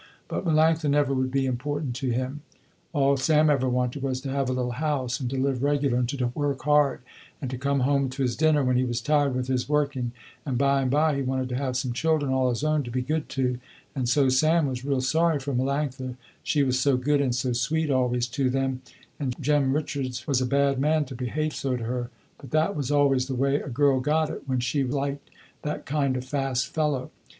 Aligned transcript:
But 0.27 0.45
Melanctha 0.45 0.89
never 0.89 1.13
would 1.13 1.29
be 1.29 1.45
important 1.45 1.95
to 1.97 2.09
him. 2.09 2.41
All 2.91 3.17
Sam 3.17 3.51
ever 3.51 3.69
wanted 3.69 4.01
was 4.01 4.19
to 4.21 4.31
have 4.31 4.49
a 4.49 4.53
little 4.53 4.71
house 4.71 5.19
and 5.19 5.29
to 5.29 5.37
live 5.37 5.61
regular 5.61 5.99
and 5.99 6.09
to 6.09 6.31
work 6.33 6.63
hard 6.63 7.01
and 7.39 7.51
to 7.51 7.57
come 7.59 7.81
home 7.81 8.09
to 8.09 8.23
his 8.23 8.35
dinner, 8.35 8.63
when 8.63 8.77
he 8.77 8.83
was 8.83 8.99
tired 8.99 9.35
with 9.35 9.47
his 9.47 9.69
working 9.69 10.11
and 10.43 10.57
by 10.57 10.81
and 10.81 10.89
by 10.89 11.17
he 11.17 11.21
wanted 11.21 11.49
to 11.49 11.55
have 11.55 11.77
some 11.77 11.93
children 11.93 12.31
all 12.33 12.49
his 12.49 12.63
own 12.63 12.81
to 12.81 12.89
be 12.89 13.03
good 13.03 13.29
to, 13.29 13.59
and 13.95 14.09
so 14.09 14.27
Sam 14.27 14.65
was 14.65 14.83
real 14.83 15.01
sorry 15.01 15.37
for 15.39 15.53
Melanctha, 15.53 16.15
she 16.41 16.63
was 16.63 16.79
so 16.79 16.97
good 16.97 17.21
and 17.21 17.35
so 17.35 17.53
sweet 17.53 17.91
always 17.91 18.25
to 18.29 18.49
them, 18.49 18.81
and 19.19 19.35
Jem 19.39 19.71
Richards 19.71 20.25
was 20.25 20.41
a 20.41 20.47
bad 20.47 20.79
man 20.79 21.05
to 21.05 21.15
behave 21.15 21.53
so 21.53 21.77
to 21.77 21.83
her, 21.83 22.09
but 22.39 22.49
that 22.49 22.75
was 22.75 22.89
always 22.89 23.27
the 23.27 23.35
way 23.35 23.57
a 23.61 23.69
girl 23.69 23.99
got 23.99 24.31
it 24.31 24.41
when 24.49 24.61
she 24.61 24.83
liked 24.83 25.29
that 25.61 25.85
kind 25.85 26.17
of 26.17 26.25
fast 26.25 26.69
fellow. 26.73 27.11